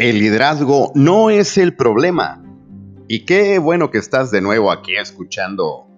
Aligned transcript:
El 0.00 0.18
liderazgo 0.18 0.92
no 0.94 1.28
es 1.28 1.58
el 1.58 1.76
problema. 1.76 2.42
Y 3.06 3.26
qué 3.26 3.58
bueno 3.58 3.90
que 3.90 3.98
estás 3.98 4.30
de 4.30 4.40
nuevo 4.40 4.72
aquí 4.72 4.96
escuchando 4.96 5.88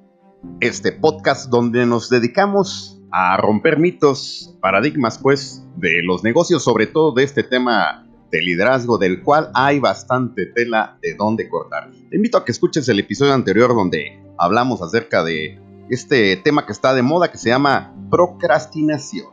este 0.59 0.91
podcast 0.91 1.49
donde 1.51 1.87
nos 1.87 2.11
dedicamos 2.11 3.01
a 3.13 3.37
romper 3.37 3.79
mitos, 3.79 4.59
paradigmas 4.61 5.19
pues 5.19 5.65
de 5.77 6.03
los 6.03 6.25
negocios, 6.25 6.65
sobre 6.65 6.89
todo 6.89 7.13
de 7.13 7.23
este 7.23 7.45
tema 7.45 8.05
de 8.33 8.43
liderazgo 8.43 8.99
del 8.99 9.23
cual 9.23 9.53
hay 9.55 9.79
bastante 9.79 10.47
tela 10.47 10.99
de 11.01 11.15
dónde 11.15 11.49
cortar. 11.49 11.93
Te 12.11 12.17
invito 12.17 12.39
a 12.39 12.45
que 12.45 12.51
escuches 12.51 12.89
el 12.89 12.99
episodio 12.99 13.35
anterior 13.35 13.73
donde 13.73 14.21
hablamos 14.37 14.83
acerca 14.83 15.23
de 15.23 15.61
este 15.91 16.37
tema 16.39 16.67
que 16.67 16.73
está 16.73 16.93
de 16.93 17.03
moda 17.03 17.31
que 17.31 17.39
se 17.39 17.51
llama 17.51 17.95
procrastinación. 18.11 19.29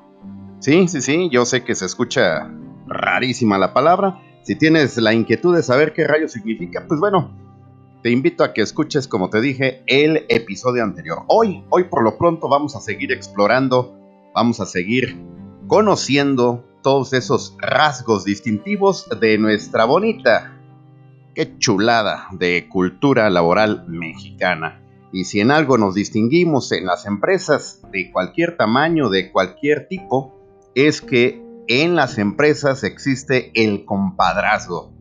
Sí, 0.60 0.88
sí, 0.88 1.02
sí, 1.02 1.30
yo 1.32 1.48
sé 1.48 1.64
que 1.64 1.74
se 1.74 1.88
escucha 1.88 2.54
rarísima 2.86 3.58
la 3.58 3.74
palabra. 3.74 4.22
Si 4.44 4.56
tienes 4.56 4.98
la 4.98 5.14
inquietud 5.14 5.56
de 5.56 5.64
saber 5.64 5.94
qué 5.94 6.08
rayo 6.08 6.28
significa, 6.28 6.86
pues 6.88 7.00
bueno, 7.00 7.32
te 8.02 8.10
invito 8.10 8.44
a 8.44 8.54
que 8.54 8.62
escuches, 8.62 9.08
como 9.08 9.30
te 9.30 9.42
dije, 9.42 9.84
el 9.86 10.26
episodio 10.30 10.84
anterior. 10.84 11.24
Hoy, 11.28 11.64
hoy 11.70 11.84
por 11.84 12.04
lo 12.04 12.18
pronto 12.18 12.48
vamos 12.48 12.76
a 12.76 12.80
seguir 12.80 13.12
explorando, 13.12 13.94
vamos 14.34 14.62
a 14.62 14.66
seguir 14.66 15.18
conociendo 15.68 16.66
todos 16.82 17.12
esos 17.12 17.58
rasgos 17.60 18.24
distintivos 18.24 19.10
de 19.20 19.38
nuestra 19.38 19.84
bonita, 19.84 20.58
qué 21.36 21.58
chulada 21.58 22.28
de 22.32 22.68
cultura 22.70 23.30
laboral 23.30 23.86
mexicana. 23.88 24.82
Y 25.12 25.26
si 25.26 25.42
en 25.42 25.52
algo 25.52 25.78
nos 25.78 25.96
distinguimos 25.96 26.72
en 26.72 26.86
las 26.86 27.06
empresas 27.06 27.82
de 27.92 28.12
cualquier 28.12 28.56
tamaño, 28.56 29.10
de 29.10 29.32
cualquier 29.32 29.88
tipo, 29.88 30.40
es 30.74 31.02
que 31.02 31.49
en 31.70 31.96
las 31.96 32.18
empresas 32.18 32.84
existe 32.84 33.52
el 33.54 33.86
compadrazgo. 33.86 34.92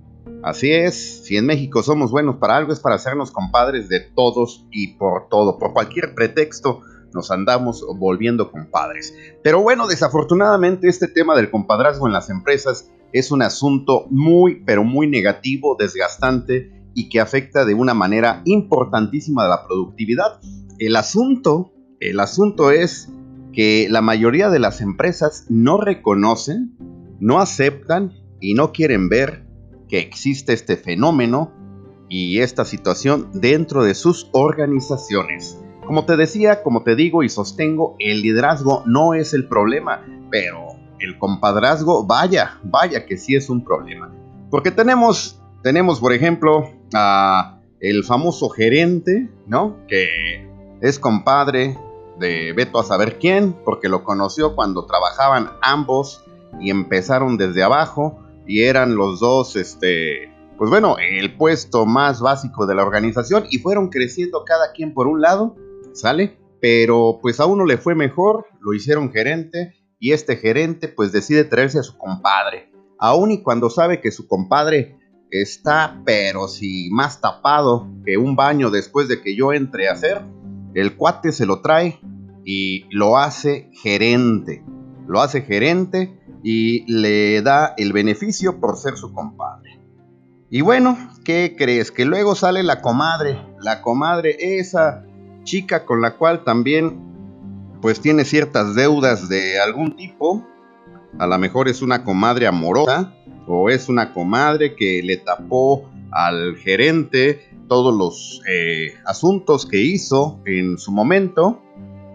Así 0.42 0.70
es, 0.70 1.24
si 1.24 1.38
en 1.38 1.46
México 1.46 1.82
somos 1.82 2.10
buenos 2.10 2.36
para 2.36 2.56
algo 2.56 2.74
es 2.74 2.78
para 2.78 2.96
hacernos 2.96 3.30
compadres 3.30 3.88
de 3.88 4.00
todos 4.00 4.66
y 4.70 4.98
por 4.98 5.28
todo, 5.30 5.58
por 5.58 5.72
cualquier 5.72 6.14
pretexto 6.14 6.82
nos 7.14 7.30
andamos 7.30 7.84
volviendo 7.96 8.52
compadres. 8.52 9.14
Pero 9.42 9.62
bueno, 9.62 9.88
desafortunadamente 9.88 10.88
este 10.88 11.08
tema 11.08 11.34
del 11.34 11.50
compadrazgo 11.50 12.06
en 12.06 12.12
las 12.12 12.28
empresas 12.28 12.90
es 13.14 13.32
un 13.32 13.40
asunto 13.40 14.04
muy, 14.10 14.62
pero 14.66 14.84
muy 14.84 15.08
negativo, 15.08 15.74
desgastante 15.78 16.70
y 16.92 17.08
que 17.08 17.18
afecta 17.18 17.64
de 17.64 17.72
una 17.72 17.94
manera 17.94 18.42
importantísima 18.44 19.44
de 19.44 19.48
la 19.48 19.66
productividad. 19.66 20.38
El 20.78 20.96
asunto, 20.96 21.72
el 21.98 22.20
asunto 22.20 22.70
es 22.70 23.08
que 23.52 23.88
la 23.90 24.02
mayoría 24.02 24.50
de 24.50 24.58
las 24.58 24.80
empresas 24.80 25.46
no 25.48 25.78
reconocen, 25.78 26.76
no 27.20 27.40
aceptan 27.40 28.12
y 28.40 28.54
no 28.54 28.72
quieren 28.72 29.08
ver 29.08 29.44
que 29.88 29.98
existe 29.98 30.52
este 30.52 30.76
fenómeno 30.76 31.52
y 32.08 32.40
esta 32.40 32.64
situación 32.64 33.30
dentro 33.34 33.84
de 33.84 33.94
sus 33.94 34.28
organizaciones. 34.32 35.58
Como 35.86 36.04
te 36.04 36.16
decía, 36.16 36.62
como 36.62 36.82
te 36.82 36.94
digo 36.94 37.22
y 37.22 37.28
sostengo, 37.28 37.96
el 37.98 38.22
liderazgo 38.22 38.82
no 38.86 39.14
es 39.14 39.32
el 39.32 39.48
problema, 39.48 40.04
pero 40.30 40.66
el 41.00 41.18
compadrazgo, 41.18 42.06
vaya, 42.06 42.58
vaya 42.62 43.06
que 43.06 43.16
sí 43.16 43.34
es 43.34 43.48
un 43.48 43.64
problema. 43.64 44.12
Porque 44.50 44.70
tenemos, 44.70 45.40
tenemos 45.62 46.00
por 46.00 46.12
ejemplo, 46.12 46.70
a 46.94 47.60
el 47.80 48.04
famoso 48.04 48.48
gerente, 48.48 49.30
¿no? 49.46 49.76
Que 49.86 50.46
es 50.80 50.98
compadre 50.98 51.76
de 52.18 52.52
Beto 52.52 52.78
a 52.78 52.84
saber 52.84 53.18
quién, 53.18 53.52
porque 53.64 53.88
lo 53.88 54.04
conoció 54.04 54.54
cuando 54.54 54.86
trabajaban 54.86 55.50
ambos 55.62 56.24
y 56.60 56.70
empezaron 56.70 57.36
desde 57.36 57.62
abajo 57.62 58.18
y 58.46 58.62
eran 58.62 58.96
los 58.96 59.20
dos, 59.20 59.56
este, 59.56 60.32
pues 60.56 60.70
bueno, 60.70 60.96
el 60.98 61.36
puesto 61.36 61.86
más 61.86 62.20
básico 62.20 62.66
de 62.66 62.74
la 62.74 62.84
organización 62.84 63.44
y 63.50 63.58
fueron 63.58 63.88
creciendo 63.88 64.44
cada 64.44 64.72
quien 64.72 64.94
por 64.94 65.06
un 65.06 65.20
lado, 65.20 65.54
¿sale? 65.92 66.38
Pero 66.60 67.20
pues 67.22 67.40
a 67.40 67.46
uno 67.46 67.64
le 67.64 67.78
fue 67.78 67.94
mejor, 67.94 68.46
lo 68.60 68.74
hicieron 68.74 69.12
gerente 69.12 69.74
y 70.00 70.12
este 70.12 70.36
gerente 70.36 70.88
pues 70.88 71.12
decide 71.12 71.44
traerse 71.44 71.78
a 71.78 71.82
su 71.82 71.96
compadre, 71.96 72.72
aun 72.98 73.30
y 73.30 73.42
cuando 73.42 73.70
sabe 73.70 74.00
que 74.00 74.10
su 74.10 74.26
compadre 74.26 74.96
está 75.30 76.00
pero 76.04 76.48
si 76.48 76.88
más 76.90 77.20
tapado 77.20 77.86
que 78.04 78.16
un 78.16 78.34
baño 78.34 78.70
después 78.70 79.08
de 79.08 79.20
que 79.20 79.36
yo 79.36 79.52
entre 79.52 79.88
a 79.88 79.92
hacer, 79.92 80.22
el 80.80 80.96
cuate 80.96 81.32
se 81.32 81.46
lo 81.46 81.60
trae 81.60 81.98
y 82.44 82.86
lo 82.90 83.18
hace 83.18 83.70
gerente. 83.82 84.64
Lo 85.06 85.20
hace 85.20 85.42
gerente 85.42 86.18
y 86.42 86.90
le 86.92 87.42
da 87.42 87.74
el 87.76 87.92
beneficio 87.92 88.60
por 88.60 88.76
ser 88.76 88.96
su 88.96 89.12
compadre. 89.12 89.80
Y 90.50 90.60
bueno, 90.60 90.96
¿qué 91.24 91.54
crees? 91.58 91.90
Que 91.90 92.04
luego 92.04 92.34
sale 92.34 92.62
la 92.62 92.80
comadre, 92.80 93.38
la 93.60 93.82
comadre, 93.82 94.36
esa 94.58 95.04
chica 95.44 95.84
con 95.84 96.00
la 96.00 96.16
cual 96.16 96.44
también 96.44 97.00
pues 97.82 98.00
tiene 98.00 98.24
ciertas 98.24 98.74
deudas 98.74 99.28
de 99.28 99.60
algún 99.60 99.96
tipo. 99.96 100.46
A 101.18 101.26
lo 101.26 101.38
mejor 101.38 101.68
es 101.68 101.82
una 101.82 102.04
comadre 102.04 102.46
amorosa 102.46 103.14
o 103.46 103.70
es 103.70 103.88
una 103.88 104.12
comadre 104.12 104.74
que 104.74 105.02
le 105.02 105.16
tapó 105.16 105.90
al 106.10 106.56
gerente 106.56 107.57
todos 107.68 107.94
los 107.94 108.42
eh, 108.48 108.94
asuntos 109.04 109.66
que 109.66 109.80
hizo 109.80 110.40
en 110.46 110.78
su 110.78 110.90
momento, 110.90 111.62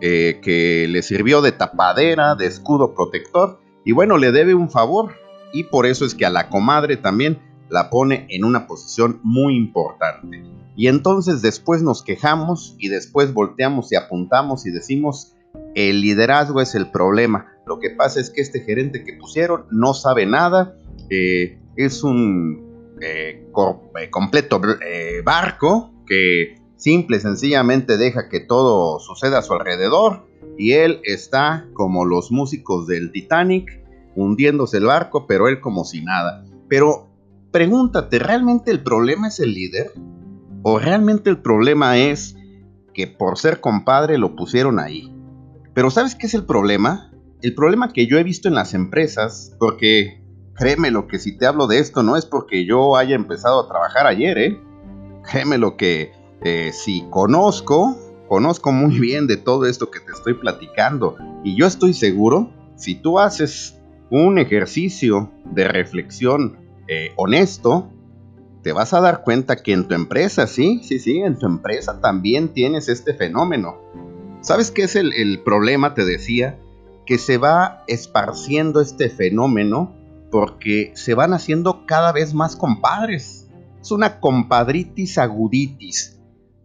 eh, 0.01 0.39
que 0.43 0.87
le 0.89 1.01
sirvió 1.01 1.41
de 1.41 1.51
tapadera, 1.51 2.35
de 2.35 2.47
escudo 2.47 2.93
protector, 2.93 3.59
y 3.85 3.91
bueno, 3.91 4.17
le 4.17 4.31
debe 4.31 4.53
un 4.53 4.69
favor, 4.69 5.13
y 5.53 5.65
por 5.65 5.85
eso 5.85 6.05
es 6.05 6.15
que 6.15 6.25
a 6.25 6.29
la 6.29 6.49
comadre 6.49 6.97
también 6.97 7.39
la 7.69 7.89
pone 7.89 8.27
en 8.29 8.43
una 8.43 8.67
posición 8.67 9.19
muy 9.23 9.55
importante. 9.55 10.43
Y 10.75 10.87
entonces 10.87 11.41
después 11.41 11.81
nos 11.83 12.03
quejamos 12.03 12.75
y 12.79 12.89
después 12.89 13.33
volteamos 13.33 13.91
y 13.91 13.95
apuntamos 13.95 14.65
y 14.65 14.71
decimos, 14.71 15.35
el 15.75 16.01
liderazgo 16.01 16.61
es 16.61 16.75
el 16.75 16.89
problema. 16.89 17.47
Lo 17.65 17.79
que 17.79 17.91
pasa 17.91 18.19
es 18.19 18.29
que 18.29 18.41
este 18.41 18.61
gerente 18.61 19.03
que 19.03 19.13
pusieron 19.13 19.65
no 19.71 19.93
sabe 19.93 20.25
nada, 20.25 20.75
eh, 21.09 21.59
es 21.75 22.03
un 22.03 22.72
eh, 23.03 23.47
eh, 23.99 24.09
completo 24.09 24.61
eh, 24.85 25.21
barco 25.23 25.93
que 26.05 26.55
simple 26.77 27.17
y 27.17 27.19
sencillamente 27.19 27.97
deja 27.97 28.29
que 28.29 28.39
todo 28.39 28.99
suceda 28.99 29.39
a 29.39 29.41
su 29.41 29.53
alrededor 29.53 30.27
y 30.57 30.71
él 30.71 31.01
está 31.03 31.67
como 31.73 32.05
los 32.05 32.31
músicos 32.31 32.87
del 32.87 33.11
Titanic 33.11 33.83
hundiéndose 34.15 34.77
el 34.77 34.85
barco, 34.85 35.27
pero 35.27 35.47
él 35.47 35.59
como 35.59 35.83
si 35.83 36.03
nada. 36.03 36.45
Pero 36.69 37.09
pregúntate, 37.51 38.19
¿realmente 38.19 38.71
el 38.71 38.83
problema 38.83 39.27
es 39.27 39.39
el 39.39 39.53
líder? 39.53 39.91
¿O 40.61 40.79
realmente 40.79 41.29
el 41.29 41.39
problema 41.39 41.97
es 41.97 42.37
que 42.93 43.07
por 43.07 43.37
ser 43.37 43.59
compadre 43.59 44.17
lo 44.17 44.35
pusieron 44.35 44.79
ahí? 44.79 45.13
Pero 45.73 45.89
¿sabes 45.89 46.15
qué 46.15 46.27
es 46.27 46.33
el 46.33 46.45
problema? 46.45 47.11
El 47.41 47.55
problema 47.55 47.91
que 47.91 48.07
yo 48.07 48.17
he 48.17 48.23
visto 48.23 48.47
en 48.47 48.55
las 48.55 48.73
empresas, 48.73 49.55
porque 49.59 50.22
Créeme 50.55 50.91
lo 50.91 51.07
que 51.07 51.19
si 51.19 51.35
te 51.37 51.45
hablo 51.45 51.67
de 51.67 51.79
esto 51.79 52.03
no 52.03 52.15
es 52.15 52.25
porque 52.25 52.65
yo 52.65 52.95
haya 52.95 53.15
empezado 53.15 53.61
a 53.61 53.67
trabajar 53.67 54.05
ayer, 54.07 54.37
¿eh? 54.37 54.59
Créeme 55.29 55.57
lo 55.57 55.77
que 55.77 56.11
eh, 56.41 56.71
si 56.73 57.05
conozco, 57.09 57.97
conozco 58.27 58.71
muy 58.71 58.99
bien 58.99 59.27
de 59.27 59.37
todo 59.37 59.65
esto 59.65 59.89
que 59.89 59.99
te 59.99 60.11
estoy 60.11 60.35
platicando. 60.35 61.15
Y 61.43 61.55
yo 61.55 61.65
estoy 61.65 61.93
seguro, 61.93 62.51
si 62.75 62.95
tú 62.95 63.19
haces 63.19 63.79
un 64.09 64.37
ejercicio 64.37 65.31
de 65.45 65.67
reflexión 65.67 66.57
eh, 66.87 67.13
honesto, 67.15 67.89
te 68.61 68.73
vas 68.73 68.93
a 68.93 69.01
dar 69.01 69.23
cuenta 69.23 69.55
que 69.57 69.73
en 69.73 69.87
tu 69.87 69.95
empresa, 69.95 70.47
sí, 70.47 70.81
sí, 70.83 70.99
sí, 70.99 71.19
en 71.19 71.37
tu 71.37 71.47
empresa 71.47 71.99
también 71.99 72.49
tienes 72.49 72.89
este 72.89 73.13
fenómeno. 73.13 73.77
¿Sabes 74.41 74.71
qué 74.71 74.83
es 74.83 74.95
el, 74.95 75.13
el 75.13 75.41
problema? 75.41 75.93
Te 75.95 76.05
decía, 76.05 76.59
que 77.05 77.17
se 77.17 77.37
va 77.37 77.83
esparciendo 77.87 78.81
este 78.81 79.09
fenómeno 79.09 79.93
porque 80.33 80.93
se 80.95 81.13
van 81.13 81.31
haciendo 81.31 81.85
cada 81.85 82.11
vez 82.11 82.33
más 82.33 82.55
compadres. 82.55 83.47
Es 83.79 83.91
una 83.91 84.19
compadritis 84.19 85.19
aguditis, 85.19 86.19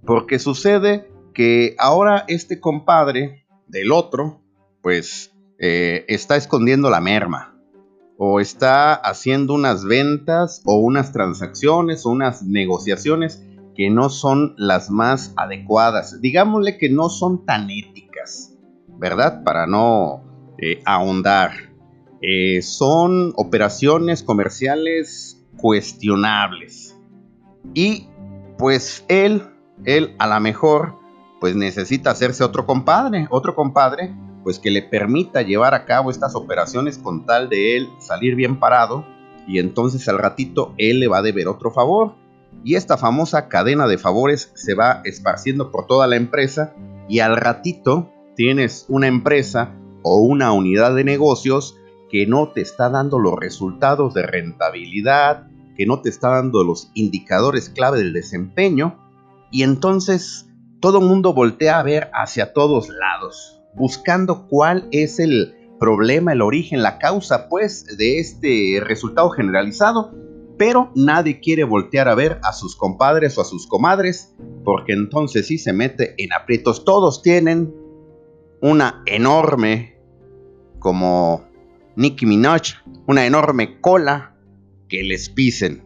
porque 0.07 0.39
sucede 0.39 1.13
que 1.35 1.77
ahora 1.79 2.25
este 2.29 2.61
compadre 2.61 3.45
del 3.67 3.93
otro, 3.93 4.41
pues 4.81 5.35
eh, 5.59 6.07
está 6.09 6.37
escondiendo 6.37 6.89
la 6.89 7.03
merma, 7.03 7.61
o 8.17 8.41
está 8.41 8.95
haciendo 8.95 9.53
unas 9.53 9.85
ventas, 9.85 10.63
o 10.65 10.79
unas 10.79 11.13
transacciones, 11.13 12.07
o 12.07 12.09
unas 12.09 12.43
negociaciones 12.43 13.45
que 13.77 13.91
no 13.91 14.09
son 14.09 14.55
las 14.57 14.89
más 14.89 15.35
adecuadas. 15.37 16.23
Digámosle 16.23 16.79
que 16.79 16.89
no 16.89 17.11
son 17.11 17.45
tan 17.45 17.69
éticas, 17.69 18.57
¿verdad? 18.97 19.45
Para 19.45 19.67
no 19.67 20.25
eh, 20.57 20.81
ahondar. 20.87 21.68
Eh, 22.21 22.63
son 22.63 23.33
operaciones 23.37 24.23
comerciales 24.23 25.45
cuestionables. 25.57 26.97
Y 27.75 28.09
pues 28.57 29.05
él, 29.09 29.43
él 29.85 30.15
a 30.19 30.27
lo 30.27 30.41
mejor, 30.41 30.97
pues 31.41 31.55
necesita 31.55 32.11
hacerse 32.11 32.43
otro 32.43 32.67
compadre, 32.67 33.27
otro 33.31 33.55
compadre, 33.55 34.15
pues 34.43 34.59
que 34.59 34.71
le 34.71 34.83
permita 34.83 35.43
llevar 35.43 35.75
a 35.75 35.85
cabo 35.85 36.11
estas 36.11 36.35
operaciones 36.35 36.99
con 36.99 37.27
tal 37.27 37.49
de 37.49 37.77
él 37.77 37.89
salir 37.99 38.35
bien 38.35 38.59
parado 38.59 39.05
y 39.47 39.59
entonces 39.59 40.09
al 40.09 40.19
ratito 40.19 40.75
él 40.77 41.01
le 41.01 41.09
va 41.09 41.19
a 41.19 41.23
deber 41.23 41.49
otro 41.49 41.71
favor. 41.71 42.15
Y 42.65 42.75
esta 42.75 42.97
famosa 42.97 43.49
cadena 43.49 43.87
de 43.87 43.99
favores 43.99 44.51
se 44.55 44.75
va 44.75 45.01
esparciendo 45.05 45.71
por 45.71 45.87
toda 45.87 46.07
la 46.07 46.17
empresa 46.17 46.75
y 47.09 47.21
al 47.21 47.37
ratito 47.37 48.11
tienes 48.37 48.85
una 48.89 49.07
empresa 49.07 49.75
o 50.03 50.19
una 50.19 50.53
unidad 50.53 50.95
de 50.95 51.05
negocios 51.05 51.78
que 52.11 52.27
no 52.27 52.53
te 52.53 52.61
está 52.61 52.89
dando 52.89 53.19
los 53.19 53.37
resultados 53.37 54.15
de 54.15 54.23
rentabilidad, 54.23 55.49
que 55.77 55.87
no 55.87 56.01
te 56.01 56.09
está 56.09 56.31
dando 56.31 56.65
los 56.65 56.91
indicadores 56.95 57.69
clave 57.69 57.99
del 57.99 58.13
desempeño, 58.13 58.99
y 59.51 59.63
entonces 59.63 60.51
todo 60.81 60.99
el 61.01 61.07
mundo 61.07 61.33
voltea 61.35 61.79
a 61.79 61.83
ver 61.83 62.11
hacia 62.13 62.53
todos 62.53 62.89
lados, 62.89 63.61
buscando 63.75 64.47
cuál 64.49 64.89
es 64.91 65.19
el 65.19 65.55
problema, 65.79 66.33
el 66.33 66.43
origen, 66.43 66.83
la 66.83 66.99
causa, 66.99 67.49
pues, 67.49 67.97
de 67.97 68.19
este 68.19 68.81
resultado 68.85 69.31
generalizado, 69.31 70.13
pero 70.57 70.91
nadie 70.97 71.41
quiere 71.41 71.63
voltear 71.63 72.09
a 72.09 72.17
ver 72.17 72.41
a 72.43 72.53
sus 72.53 72.75
compadres 72.75 73.39
o 73.39 73.43
a 73.43 73.45
sus 73.45 73.67
comadres, 73.67 74.35
porque 74.65 74.93
entonces 74.93 75.47
sí 75.47 75.57
se 75.57 75.73
mete 75.73 76.15
en 76.19 76.33
aprietos. 76.33 76.85
Todos 76.85 77.23
tienen 77.23 77.73
una 78.61 79.03
enorme, 79.07 79.97
como 80.81 81.48
Nicki 81.99 82.27
Minaj, 82.27 82.75
una 83.09 83.27
enorme 83.27 83.81
cola 83.81 84.33
que 84.89 85.03
les 85.03 85.29
pisen. 85.29 85.83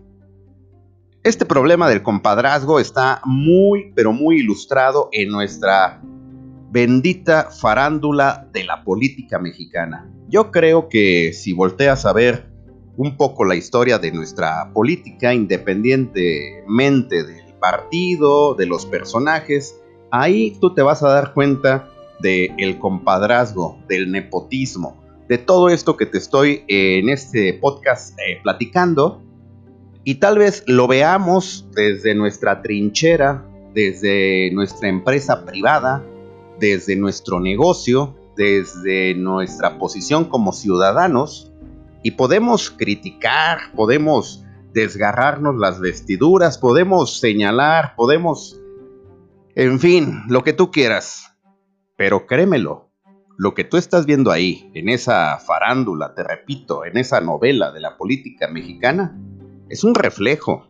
Este 1.22 1.46
problema 1.46 1.88
del 1.88 2.02
compadrazgo 2.02 2.80
está 2.80 3.22
muy, 3.24 3.94
pero 3.94 4.12
muy 4.12 4.40
ilustrado 4.40 5.08
en 5.12 5.30
nuestra 5.30 6.02
bendita 6.70 7.48
farándula 7.50 8.46
de 8.52 8.64
la 8.64 8.84
política 8.84 9.38
mexicana. 9.38 10.06
Yo 10.28 10.50
creo 10.50 10.90
que 10.90 11.32
si 11.32 11.54
volteas 11.54 12.04
a 12.04 12.12
ver 12.12 12.46
un 12.98 13.16
poco 13.16 13.46
la 13.46 13.54
historia 13.54 13.98
de 13.98 14.12
nuestra 14.12 14.70
política, 14.74 15.32
independientemente 15.32 17.24
del 17.24 17.54
partido, 17.58 18.54
de 18.54 18.66
los 18.66 18.84
personajes, 18.84 19.80
ahí 20.10 20.58
tú 20.60 20.74
te 20.74 20.82
vas 20.82 21.02
a 21.02 21.08
dar 21.08 21.32
cuenta 21.32 21.88
del 22.20 22.52
el 22.58 22.78
compadrazgo, 22.78 23.78
del 23.88 24.12
nepotismo, 24.12 25.01
de 25.28 25.38
todo 25.38 25.69
esto 25.69 25.96
que 25.96 26.06
te 26.06 26.19
estoy 26.19 26.64
en 26.69 27.08
este 27.08 27.54
podcast 27.54 28.19
eh, 28.19 28.40
platicando. 28.42 29.22
Y 30.04 30.16
tal 30.16 30.38
vez 30.38 30.64
lo 30.66 30.88
veamos 30.88 31.66
desde 31.74 32.14
nuestra 32.14 32.60
trinchera, 32.62 33.46
desde 33.72 34.50
nuestra 34.52 34.88
empresa 34.88 35.44
privada, 35.44 36.04
desde 36.58 36.96
nuestro 36.96 37.40
negocio, 37.40 38.16
desde 38.36 39.14
nuestra 39.14 39.78
posición 39.78 40.24
como 40.24 40.52
ciudadanos, 40.52 41.52
y 42.02 42.12
podemos 42.12 42.70
criticar, 42.70 43.72
podemos 43.76 44.44
desgarrarnos 44.72 45.56
las 45.56 45.80
vestiduras, 45.80 46.58
podemos 46.58 47.20
señalar, 47.20 47.94
podemos, 47.96 48.60
en 49.54 49.78
fin, 49.78 50.22
lo 50.28 50.42
que 50.42 50.52
tú 50.52 50.70
quieras. 50.70 51.36
Pero 51.96 52.26
créemelo, 52.26 52.91
lo 53.37 53.55
que 53.55 53.64
tú 53.64 53.76
estás 53.76 54.06
viendo 54.06 54.31
ahí, 54.31 54.70
en 54.75 54.88
esa 54.88 55.38
farándula, 55.38 56.14
te 56.14 56.23
repito, 56.23 56.84
en 56.84 56.99
esa 56.99 57.20
novela 57.20 57.73
de 57.73 57.81
la 57.81 57.96
política 57.96 58.49
mexicana, 58.49 59.19
es 59.69 59.84
un 59.84 59.94
reflejo. 59.94 60.69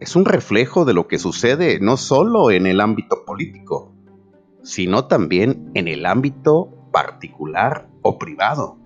Es 0.00 0.16
un 0.16 0.24
reflejo 0.24 0.84
de 0.84 0.94
lo 0.94 1.06
que 1.06 1.18
sucede 1.18 1.78
no 1.80 1.96
solo 1.96 2.50
en 2.50 2.66
el 2.66 2.80
ámbito 2.80 3.24
político, 3.24 3.94
sino 4.62 5.06
también 5.06 5.70
en 5.74 5.86
el 5.86 6.06
ámbito 6.06 6.88
particular 6.92 7.88
o 8.02 8.18
privado, 8.18 8.78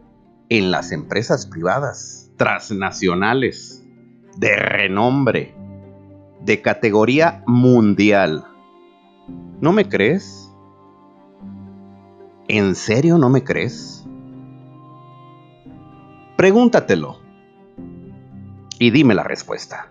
en 0.48 0.70
las 0.70 0.92
empresas 0.92 1.46
privadas, 1.46 2.30
transnacionales, 2.36 3.82
de 4.36 4.54
renombre, 4.56 5.54
de 6.44 6.60
categoría 6.60 7.42
mundial. 7.46 8.44
¿No 9.60 9.72
me 9.72 9.88
crees? 9.88 10.45
¿En 12.48 12.76
serio 12.76 13.18
no 13.18 13.28
me 13.28 13.42
crees? 13.42 14.04
Pregúntatelo 16.36 17.18
y 18.78 18.90
dime 18.90 19.14
la 19.14 19.24
respuesta. 19.24 19.88